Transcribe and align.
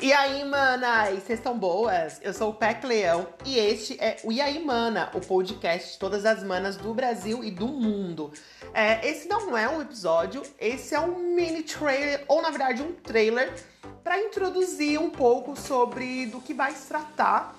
E 0.00 0.12
aí, 0.12 0.44
manas, 0.44 1.08
vocês 1.08 1.40
estão 1.40 1.58
boas? 1.58 2.20
Eu 2.22 2.32
sou 2.32 2.50
o 2.50 2.54
Peck 2.54 2.86
Leão 2.86 3.26
e 3.44 3.58
este 3.58 3.96
é 4.00 4.16
o 4.22 4.30
E 4.30 4.40
aí, 4.40 4.64
mana, 4.64 5.10
o 5.12 5.20
podcast 5.20 5.94
de 5.94 5.98
todas 5.98 6.24
as 6.24 6.44
manas 6.44 6.76
do 6.76 6.94
Brasil 6.94 7.42
e 7.42 7.50
do 7.50 7.66
mundo. 7.66 8.32
É, 8.72 9.04
esse 9.04 9.28
não 9.28 9.58
é 9.58 9.68
um 9.68 9.82
episódio, 9.82 10.42
esse 10.60 10.94
é 10.94 11.00
um 11.00 11.34
mini 11.34 11.64
trailer, 11.64 12.24
ou 12.28 12.40
na 12.40 12.50
verdade 12.50 12.80
um 12.80 12.92
trailer, 12.92 13.52
para 14.04 14.20
introduzir 14.20 15.00
um 15.00 15.10
pouco 15.10 15.58
sobre 15.58 16.26
do 16.26 16.40
que 16.40 16.54
vai 16.54 16.70
se 16.70 16.86
tratar, 16.86 17.56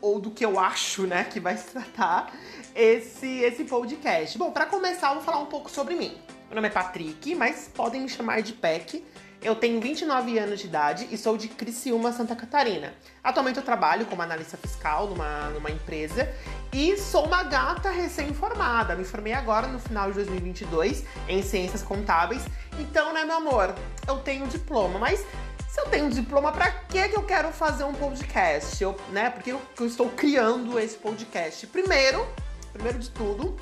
ou 0.00 0.20
do 0.20 0.30
que 0.30 0.44
eu 0.44 0.60
acho, 0.60 1.08
né, 1.08 1.24
que 1.24 1.40
vai 1.40 1.56
se 1.56 1.72
tratar 1.72 2.32
esse, 2.72 3.40
esse 3.40 3.64
podcast. 3.64 4.38
Bom, 4.38 4.52
para 4.52 4.66
começar, 4.66 5.08
eu 5.08 5.14
vou 5.14 5.24
falar 5.24 5.40
um 5.40 5.46
pouco 5.46 5.68
sobre 5.68 5.96
mim. 5.96 6.16
Meu 6.46 6.54
nome 6.54 6.68
é 6.68 6.70
Patrick, 6.70 7.34
mas 7.34 7.68
podem 7.74 8.00
me 8.00 8.08
chamar 8.08 8.42
de 8.42 8.52
Peck. 8.52 9.04
Eu 9.44 9.54
tenho 9.54 9.78
29 9.78 10.38
anos 10.38 10.58
de 10.58 10.66
idade 10.66 11.06
e 11.10 11.18
sou 11.18 11.36
de 11.36 11.48
Criciúma, 11.48 12.10
Santa 12.12 12.34
Catarina. 12.34 12.94
Atualmente 13.22 13.58
eu 13.58 13.62
trabalho 13.62 14.06
como 14.06 14.22
analista 14.22 14.56
fiscal 14.56 15.06
numa, 15.06 15.50
numa 15.50 15.70
empresa 15.70 16.34
e 16.72 16.96
sou 16.96 17.26
uma 17.26 17.42
gata 17.42 17.90
recém-formada. 17.90 18.96
Me 18.96 19.04
formei 19.04 19.34
agora 19.34 19.66
no 19.66 19.78
final 19.78 20.08
de 20.08 20.14
2022 20.14 21.04
em 21.28 21.42
ciências 21.42 21.82
contábeis. 21.82 22.42
Então, 22.78 23.12
né, 23.12 23.22
meu 23.26 23.36
amor, 23.36 23.74
eu 24.08 24.16
tenho 24.20 24.46
diploma, 24.46 24.98
mas 24.98 25.26
se 25.68 25.78
eu 25.78 25.90
tenho 25.90 26.08
diploma, 26.08 26.50
para 26.50 26.70
que 26.70 27.06
que 27.10 27.16
eu 27.16 27.24
quero 27.24 27.52
fazer 27.52 27.84
um 27.84 27.92
podcast? 27.92 28.82
Eu, 28.82 28.96
né, 29.10 29.28
porque 29.28 29.52
eu, 29.52 29.60
eu 29.78 29.86
estou 29.86 30.08
criando 30.08 30.80
esse 30.80 30.96
podcast. 30.96 31.66
Primeiro, 31.66 32.26
primeiro 32.72 32.98
de 32.98 33.10
tudo, 33.10 33.54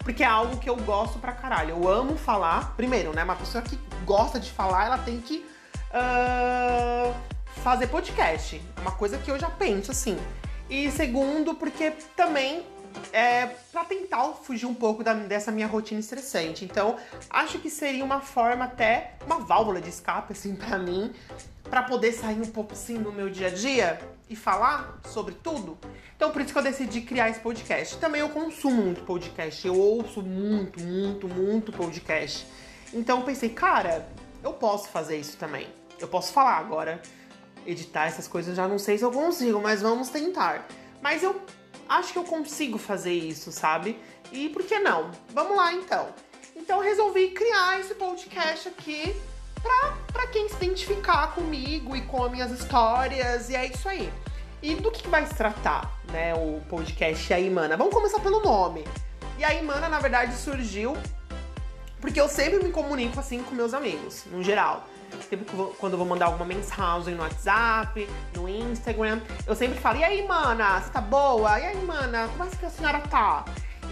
porque 0.00 0.24
é 0.24 0.26
algo 0.26 0.56
que 0.56 0.68
eu 0.68 0.76
gosto 0.76 1.20
pra 1.20 1.30
caralho. 1.30 1.76
Eu 1.76 1.88
amo 1.88 2.16
falar. 2.16 2.74
Primeiro, 2.74 3.14
né? 3.14 3.22
Uma 3.22 3.36
pessoa 3.36 3.62
que 3.62 3.78
gosta 4.08 4.40
de 4.40 4.50
falar, 4.50 4.86
ela 4.86 4.98
tem 4.98 5.20
que 5.20 5.44
uh, 5.92 7.14
fazer 7.62 7.88
podcast. 7.88 8.60
É 8.74 8.80
uma 8.80 8.92
coisa 8.92 9.18
que 9.18 9.30
eu 9.30 9.38
já 9.38 9.50
penso 9.50 9.90
assim. 9.90 10.16
E 10.70 10.90
segundo, 10.90 11.54
porque 11.54 11.90
também 12.16 12.64
é 13.12 13.46
para 13.70 13.84
tentar 13.84 14.24
fugir 14.32 14.64
um 14.64 14.74
pouco 14.74 15.04
da, 15.04 15.12
dessa 15.12 15.52
minha 15.52 15.66
rotina 15.66 16.00
estressante. 16.00 16.64
Então, 16.64 16.96
acho 17.28 17.58
que 17.58 17.68
seria 17.68 18.02
uma 18.02 18.20
forma 18.22 18.64
até 18.64 19.12
uma 19.26 19.40
válvula 19.40 19.78
de 19.78 19.90
escape 19.90 20.32
assim 20.32 20.56
para 20.56 20.78
mim, 20.78 21.12
para 21.64 21.82
poder 21.82 22.12
sair 22.12 22.40
um 22.40 22.46
pouco 22.46 22.72
assim 22.72 23.02
do 23.02 23.12
meu 23.12 23.28
dia 23.28 23.48
a 23.48 23.50
dia 23.50 24.00
e 24.30 24.34
falar 24.34 25.00
sobre 25.04 25.34
tudo. 25.34 25.76
Então, 26.16 26.30
por 26.30 26.40
isso 26.40 26.52
que 26.52 26.58
eu 26.58 26.62
decidi 26.62 27.02
criar 27.02 27.28
esse 27.28 27.40
podcast. 27.40 27.98
Também 27.98 28.22
eu 28.22 28.30
consumo 28.30 28.82
muito 28.82 29.02
podcast, 29.02 29.66
eu 29.66 29.78
ouço 29.78 30.22
muito, 30.22 30.80
muito, 30.80 31.28
muito 31.28 31.72
podcast. 31.72 32.46
Então, 32.92 33.22
pensei, 33.22 33.50
cara, 33.50 34.06
eu 34.42 34.52
posso 34.52 34.88
fazer 34.88 35.16
isso 35.16 35.36
também. 35.36 35.68
Eu 35.98 36.08
posso 36.08 36.32
falar 36.32 36.56
agora, 36.56 37.02
editar 37.66 38.06
essas 38.06 38.28
coisas, 38.28 38.56
já 38.56 38.66
não 38.66 38.78
sei 38.78 38.96
se 38.98 39.04
eu 39.04 39.10
consigo, 39.10 39.60
mas 39.60 39.82
vamos 39.82 40.08
tentar. 40.08 40.66
Mas 41.02 41.22
eu 41.22 41.40
acho 41.88 42.12
que 42.12 42.18
eu 42.18 42.24
consigo 42.24 42.78
fazer 42.78 43.12
isso, 43.12 43.50
sabe? 43.52 43.98
E 44.32 44.48
por 44.50 44.62
que 44.62 44.78
não? 44.78 45.10
Vamos 45.30 45.56
lá 45.56 45.72
então. 45.72 46.08
Então, 46.56 46.80
resolvi 46.80 47.30
criar 47.30 47.80
esse 47.80 47.94
podcast 47.94 48.68
aqui 48.68 49.14
pra, 49.62 49.96
pra 50.12 50.26
quem 50.28 50.48
se 50.48 50.56
identificar 50.56 51.34
comigo 51.34 51.96
e 51.96 52.02
com 52.02 52.24
as 52.24 52.30
minhas 52.30 52.50
histórias, 52.50 53.48
e 53.50 53.56
é 53.56 53.66
isso 53.66 53.88
aí. 53.88 54.12
E 54.62 54.74
do 54.74 54.90
que, 54.90 55.06
vai 55.08 55.24
se 55.24 55.34
tratar, 55.34 56.00
né, 56.10 56.34
o 56.34 56.60
podcast 56.68 57.32
A 57.32 57.38
Imana? 57.38 57.76
Vamos 57.76 57.94
começar 57.94 58.20
pelo 58.20 58.40
nome. 58.40 58.84
E 59.38 59.44
a 59.44 59.54
Imana, 59.54 59.88
na 59.88 60.00
verdade, 60.00 60.34
surgiu 60.36 60.96
porque 62.00 62.20
eu 62.20 62.28
sempre 62.28 62.62
me 62.62 62.70
comunico 62.70 63.18
assim 63.18 63.42
com 63.42 63.54
meus 63.54 63.74
amigos, 63.74 64.24
no 64.30 64.42
geral. 64.42 64.86
Sempre 65.28 65.46
quando 65.78 65.92
eu 65.92 65.98
vou 65.98 66.06
mandar 66.06 66.26
alguma 66.26 66.44
mensagem 66.44 67.14
no 67.14 67.22
WhatsApp, 67.22 68.06
no 68.36 68.48
Instagram, 68.48 69.20
eu 69.46 69.54
sempre 69.54 69.78
falo: 69.78 69.98
E 69.98 70.04
aí, 70.04 70.26
mana, 70.26 70.80
você 70.80 70.90
tá 70.90 71.00
boa? 71.00 71.58
E 71.58 71.64
aí, 71.64 71.82
mana, 71.82 72.28
como 72.28 72.44
é 72.44 72.46
que 72.48 72.66
a 72.66 72.70
senhora 72.70 73.00
tá? 73.00 73.44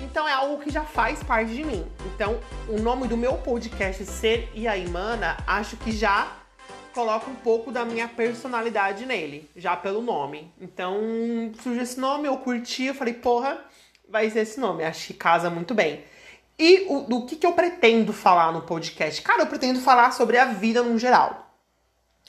Então 0.02 0.28
é 0.28 0.32
algo 0.32 0.62
que 0.62 0.70
já 0.70 0.84
faz 0.84 1.22
parte 1.22 1.54
de 1.54 1.64
mim. 1.64 1.86
Então, 2.14 2.38
o 2.68 2.78
nome 2.78 3.08
do 3.08 3.16
meu 3.16 3.34
podcast 3.38 4.04
ser 4.04 4.50
E 4.54 4.68
aí, 4.68 4.86
mana, 4.88 5.36
acho 5.46 5.76
que 5.78 5.90
já 5.90 6.30
coloca 6.92 7.30
um 7.30 7.34
pouco 7.34 7.70
da 7.70 7.84
minha 7.84 8.08
personalidade 8.08 9.04
nele, 9.04 9.50
já 9.54 9.76
pelo 9.76 10.00
nome. 10.00 10.50
Então, 10.58 10.98
surgiu 11.62 11.82
esse 11.82 12.00
nome, 12.00 12.26
eu 12.26 12.38
curti, 12.38 12.84
eu 12.84 12.94
falei, 12.94 13.12
porra, 13.12 13.58
vai 14.08 14.30
ser 14.30 14.40
esse 14.40 14.58
nome. 14.58 14.82
Acho 14.82 15.08
que 15.08 15.14
casa 15.14 15.50
muito 15.50 15.74
bem. 15.74 16.02
E 16.58 16.86
o, 16.88 17.00
do 17.00 17.26
que, 17.26 17.36
que 17.36 17.46
eu 17.46 17.52
pretendo 17.52 18.12
falar 18.12 18.52
no 18.52 18.62
podcast? 18.62 19.20
Cara, 19.22 19.42
eu 19.42 19.46
pretendo 19.46 19.80
falar 19.80 20.12
sobre 20.12 20.38
a 20.38 20.46
vida 20.46 20.82
no 20.82 20.98
geral. 20.98 21.50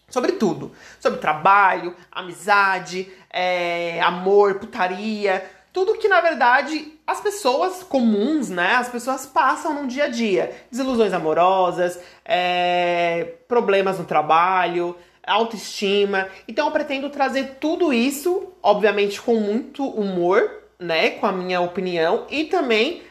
Sobre 0.10 0.34
tudo. 0.34 0.72
Sobre 1.00 1.20
trabalho, 1.20 1.96
amizade, 2.12 3.12
é, 3.30 4.02
amor, 4.02 4.56
putaria, 4.56 5.50
tudo 5.78 5.98
que 6.00 6.08
na 6.08 6.22
verdade 6.22 6.92
as 7.06 7.22
pessoas 7.22 7.84
comuns, 7.84 8.50
né, 8.50 8.74
as 8.78 8.90
pessoas 8.90 9.28
passam 9.28 9.76
no 9.76 9.88
dia 9.88 10.06
a 10.06 10.08
dia, 10.08 10.56
desilusões 10.72 11.14
amorosas, 11.14 12.00
é, 12.26 13.36
problemas 13.48 14.00
no 14.00 14.06
trabalho, 14.06 14.96
autoestima. 15.24 16.28
Então 16.48 16.66
eu 16.66 16.72
pretendo 16.72 17.10
trazer 17.12 17.58
tudo 17.60 17.94
isso, 17.94 18.52
obviamente 18.64 19.22
com 19.22 19.36
muito 19.36 19.88
humor, 19.88 20.50
né, 20.80 21.12
com 21.12 21.28
a 21.28 21.32
minha 21.32 21.62
opinião 21.62 22.26
e 22.30 22.46
também 22.46 23.04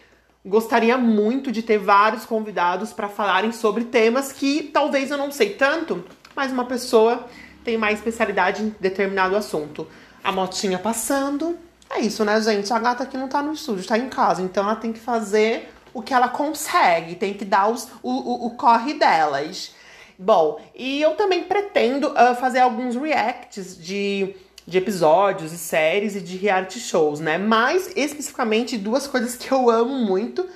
gostaria 0.46 0.96
muito 0.96 1.50
de 1.50 1.60
ter 1.60 1.76
vários 1.76 2.24
convidados 2.24 2.92
para 2.92 3.08
falarem 3.08 3.50
sobre 3.50 3.84
temas 3.84 4.30
que 4.30 4.62
talvez 4.62 5.10
eu 5.10 5.18
não 5.18 5.32
sei 5.32 5.50
tanto, 5.50 6.04
mas 6.36 6.52
uma 6.52 6.64
pessoa 6.64 7.26
tem 7.64 7.76
mais 7.76 7.98
especialidade 7.98 8.62
em 8.62 8.74
determinado 8.80 9.34
assunto. 9.34 9.88
A 10.22 10.30
motinha 10.30 10.78
passando, 10.78 11.58
é 11.90 12.00
isso, 12.00 12.24
né, 12.24 12.40
gente? 12.40 12.72
A 12.72 12.78
gata 12.78 13.02
aqui 13.02 13.16
não 13.16 13.28
tá 13.28 13.42
no 13.42 13.52
estúdio, 13.52 13.86
tá 13.86 13.98
em 13.98 14.08
casa. 14.08 14.40
Então 14.40 14.62
ela 14.62 14.76
tem 14.76 14.92
que 14.92 15.00
fazer 15.00 15.72
o 15.92 16.00
que 16.00 16.14
ela 16.14 16.28
consegue, 16.28 17.16
tem 17.16 17.34
que 17.34 17.44
dar 17.44 17.68
os, 17.68 17.88
o, 18.02 18.10
o, 18.10 18.46
o 18.46 18.50
corre 18.50 18.94
delas. 18.94 19.74
Bom, 20.18 20.60
e 20.74 21.02
eu 21.02 21.14
também 21.14 21.42
pretendo 21.42 22.08
uh, 22.08 22.34
fazer 22.38 22.60
alguns 22.60 22.96
reacts 22.96 23.76
de, 23.76 24.34
de 24.66 24.78
episódios 24.78 25.52
e 25.52 25.58
séries 25.58 26.16
e 26.16 26.20
de 26.20 26.36
reality 26.36 26.80
shows, 26.80 27.20
né? 27.20 27.38
Mais 27.38 27.92
especificamente 27.94 28.76
duas 28.76 29.06
coisas 29.06 29.36
que 29.36 29.52
eu 29.52 29.70
amo 29.70 29.94
muito, 29.94 30.46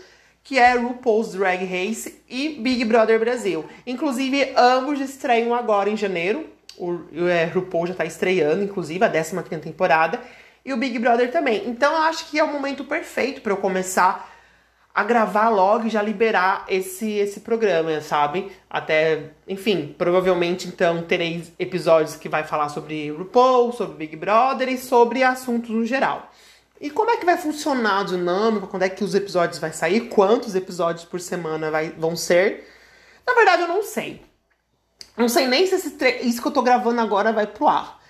que 0.43 0.59
é 0.59 0.75
RuPaul's 0.75 1.33
Drag 1.33 1.65
Race 1.65 2.21
e 2.29 2.51
Big 2.61 2.85
Brother 2.85 3.21
Brasil. 3.21 3.65
Inclusive, 3.87 4.53
ambos 4.57 4.99
estreiam 5.01 5.55
agora 5.55 5.89
em 5.89 5.97
janeiro. 5.97 6.47
O, 6.77 6.93
o 6.93 7.29
é, 7.29 7.45
RuPaul 7.45 7.87
já 7.87 7.95
tá 7.95 8.05
estreando, 8.05 8.65
inclusive, 8.65 9.05
a 9.05 9.09
15 9.09 9.37
temporada 9.61 10.21
e 10.65 10.73
o 10.73 10.77
Big 10.77 10.99
Brother 10.99 11.31
também. 11.31 11.69
Então 11.69 11.93
eu 11.93 12.03
acho 12.03 12.29
que 12.31 12.39
é 12.39 12.45
o 12.45 12.53
momento 12.53 12.85
perfeito 12.85 13.41
para 13.41 13.53
eu 13.53 13.57
começar 13.57 14.31
a 14.95 15.05
gravar 15.05 15.49
logo 15.49 15.87
e 15.87 15.91
já 15.91 16.03
liberar 16.03 16.65
esse 16.69 17.11
esse 17.11 17.41
programa, 17.41 18.01
sabe? 18.01 18.51
Até, 18.69 19.31
enfim, 19.47 19.95
provavelmente 19.97 20.69
então 20.69 21.03
terei 21.03 21.45
episódios 21.59 22.17
que 22.17 22.29
vai 22.29 22.45
falar 22.45 22.69
sobre 22.69 23.11
RuPaul, 23.11 23.73
sobre 23.73 23.97
Big 23.97 24.17
Brother 24.17 24.69
e 24.69 24.79
sobre 24.79 25.23
assuntos 25.23 25.71
no 25.71 25.87
geral. 25.87 26.31
E 26.81 26.91
como 26.91 27.11
é 27.11 27.19
que 27.19 27.27
vai 27.27 27.37
funcionar 27.37 28.01
a 28.01 28.05
dinâmica? 28.05 28.67
Quando 28.67 28.85
é 28.85 28.89
que 28.89 29.05
os 29.05 29.15
episódios 29.15 29.59
vai 29.59 29.73
sair? 29.73 30.09
Quantos 30.09 30.55
episódios 30.55 31.05
por 31.05 31.21
semana 31.21 31.71
vai, 31.71 31.91
vão 31.91 32.17
ser? 32.17 32.67
Na 33.27 33.35
verdade, 33.35 33.63
eu 33.63 33.69
não 33.69 33.83
sei. 33.83 34.25
Não 35.15 35.29
sei 35.29 35.47
nem 35.47 35.67
se 35.67 35.75
esse 35.75 35.95
isso 36.23 36.41
que 36.41 36.49
eu 36.49 36.53
tô 36.53 36.63
gravando 36.63 37.01
agora 37.01 37.33
vai 37.33 37.47
pro 37.47 37.69
ar. 37.69 38.01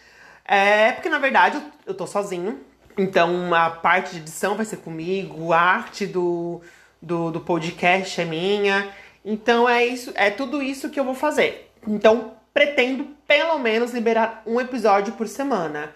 É 0.45 0.93
porque, 0.93 1.09
na 1.09 1.19
verdade, 1.19 1.57
eu, 1.57 1.63
eu 1.87 1.95
tô 1.95 2.07
sozinho. 2.07 2.61
Então, 3.01 3.55
a 3.55 3.71
parte 3.71 4.13
de 4.13 4.19
edição 4.19 4.57
vai 4.57 4.67
ser 4.67 4.77
comigo, 4.77 5.55
a 5.55 5.59
arte 5.59 6.07
do, 6.07 6.61
do, 7.01 7.31
do 7.31 7.41
podcast 7.41 8.21
é 8.21 8.27
minha. 8.27 8.93
Então, 9.25 9.67
é 9.67 9.87
isso, 9.87 10.13
é 10.15 10.29
tudo 10.29 10.63
isso 10.63 10.91
que 10.91 11.01
eu 11.01 11.05
vou 11.05 11.15
fazer. 11.15 11.73
Então, 11.89 12.35
pretendo 12.53 13.07
pelo 13.27 13.59
menos 13.59 13.93
liberar 13.93 14.43
um 14.45 14.61
episódio 14.61 15.15
por 15.15 15.27
semana. 15.27 15.95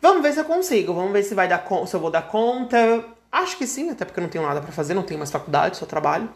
Vamos 0.00 0.22
ver 0.22 0.32
se 0.32 0.38
eu 0.38 0.44
consigo, 0.44 0.94
vamos 0.94 1.12
ver 1.12 1.24
se 1.24 1.34
vai 1.34 1.48
dar 1.48 1.66
se 1.86 1.94
eu 1.94 1.98
vou 1.98 2.10
dar 2.10 2.22
conta. 2.22 3.04
Acho 3.32 3.56
que 3.56 3.66
sim, 3.66 3.90
até 3.90 4.04
porque 4.04 4.20
eu 4.20 4.22
não 4.22 4.30
tenho 4.30 4.46
nada 4.46 4.60
para 4.60 4.70
fazer, 4.70 4.94
não 4.94 5.02
tenho 5.02 5.18
mais 5.18 5.32
faculdade, 5.32 5.76
só 5.76 5.86
trabalho. 5.86 6.30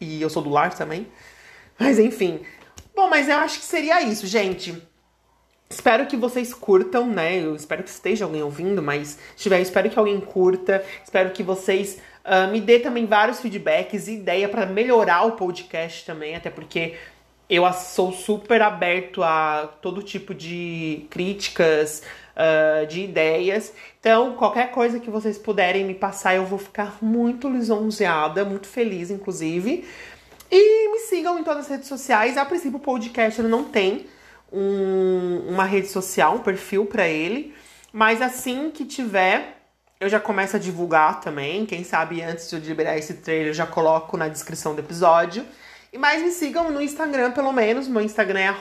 E 0.00 0.22
eu 0.22 0.30
sou 0.30 0.42
do 0.42 0.48
lar 0.48 0.72
também. 0.72 1.06
Mas 1.78 1.98
enfim. 1.98 2.40
Bom, 2.96 3.10
mas 3.10 3.28
eu 3.28 3.36
acho 3.36 3.58
que 3.58 3.64
seria 3.66 4.00
isso, 4.00 4.26
gente. 4.26 4.82
Espero 5.72 6.04
que 6.06 6.16
vocês 6.16 6.52
curtam, 6.52 7.06
né? 7.06 7.40
Eu 7.40 7.54
espero 7.54 7.84
que 7.84 7.90
esteja 7.90 8.24
alguém 8.24 8.42
ouvindo, 8.42 8.82
mas 8.82 9.16
se 9.36 9.44
tiver, 9.44 9.60
espero 9.60 9.88
que 9.88 9.96
alguém 9.96 10.20
curta. 10.20 10.84
Espero 11.04 11.30
que 11.30 11.44
vocês 11.44 11.96
uh, 12.24 12.50
me 12.50 12.60
dê 12.60 12.80
também 12.80 13.06
vários 13.06 13.38
feedbacks 13.40 14.08
e 14.08 14.14
ideia 14.14 14.48
para 14.48 14.66
melhorar 14.66 15.22
o 15.22 15.32
podcast 15.32 16.04
também, 16.04 16.34
até 16.34 16.50
porque 16.50 16.96
eu 17.48 17.72
sou 17.72 18.10
super 18.10 18.60
aberto 18.62 19.22
a 19.22 19.70
todo 19.80 20.02
tipo 20.02 20.34
de 20.34 21.06
críticas, 21.08 22.02
uh, 22.34 22.84
de 22.88 23.02
ideias. 23.02 23.72
Então, 24.00 24.34
qualquer 24.34 24.72
coisa 24.72 24.98
que 24.98 25.08
vocês 25.08 25.38
puderem 25.38 25.84
me 25.84 25.94
passar, 25.94 26.34
eu 26.34 26.46
vou 26.46 26.58
ficar 26.58 26.98
muito 27.00 27.48
lisonjeada, 27.48 28.44
muito 28.44 28.66
feliz, 28.66 29.08
inclusive. 29.08 29.84
E 30.50 30.92
me 30.92 30.98
sigam 30.98 31.38
em 31.38 31.44
todas 31.44 31.66
as 31.66 31.70
redes 31.70 31.86
sociais. 31.86 32.36
A 32.36 32.44
princípio, 32.44 32.78
o 32.78 32.82
podcast 32.82 33.40
não 33.42 33.62
tem 33.62 34.06
um, 34.52 35.46
uma 35.48 35.64
rede 35.64 35.88
social, 35.88 36.36
um 36.36 36.40
perfil 36.40 36.86
para 36.86 37.06
ele. 37.08 37.54
Mas 37.92 38.22
assim 38.22 38.70
que 38.70 38.84
tiver, 38.84 39.56
eu 39.98 40.08
já 40.08 40.20
começo 40.20 40.56
a 40.56 40.58
divulgar 40.58 41.20
também. 41.20 41.66
Quem 41.66 41.84
sabe 41.84 42.22
antes 42.22 42.48
de 42.48 42.56
eu 42.56 42.60
liberar 42.60 42.96
esse 42.96 43.14
trailer, 43.14 43.48
eu 43.48 43.54
já 43.54 43.66
coloco 43.66 44.16
na 44.16 44.28
descrição 44.28 44.74
do 44.74 44.80
episódio. 44.80 45.44
E 45.92 45.98
mais 45.98 46.22
me 46.22 46.30
sigam 46.30 46.70
no 46.70 46.80
Instagram, 46.80 47.32
pelo 47.32 47.52
menos. 47.52 47.88
Meu 47.88 48.02
Instagram 48.02 48.40
é 48.40 48.52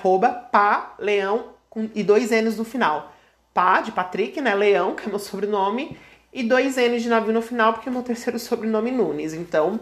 paleão 0.51 1.53
e 1.93 2.03
dois 2.03 2.31
N's 2.31 2.57
no 2.57 2.65
final. 2.65 3.13
Pá, 3.53 3.81
de 3.81 3.91
Patrick, 3.91 4.41
né? 4.41 4.55
Leão, 4.55 4.95
que 4.95 5.05
é 5.05 5.09
meu 5.09 5.19
sobrenome. 5.19 5.97
E 6.33 6.43
dois 6.43 6.75
N's 6.75 7.01
de 7.01 7.09
navio 7.09 7.33
no 7.33 7.41
final, 7.41 7.73
porque 7.73 7.89
é 7.89 7.91
meu 7.91 8.03
terceiro 8.03 8.37
sobrenome 8.37 8.91
Nunes. 8.91 9.33
Então, 9.33 9.79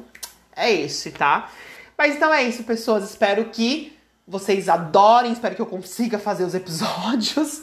é 0.56 0.71
esse, 0.71 1.12
tá? 1.12 1.50
Mas 1.98 2.15
então 2.15 2.33
é 2.33 2.44
isso, 2.44 2.63
pessoas. 2.63 3.03
Espero 3.03 3.45
que 3.45 3.96
vocês 4.27 4.68
adorem, 4.68 5.31
espero 5.31 5.56
que 5.56 5.62
eu 5.62 5.65
consiga 5.65 6.19
fazer 6.19 6.44
os 6.44 6.53
episódios. 6.53 7.62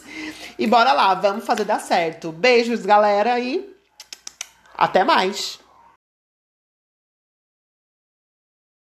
E 0.59 0.67
bora 0.67 0.93
lá, 0.93 1.15
vamos 1.15 1.45
fazer 1.45 1.65
dar 1.65 1.81
certo. 1.81 2.33
Beijos, 2.33 2.87
galera, 2.87 3.39
e 3.39 3.75
até 4.77 5.05
mais! 5.05 5.64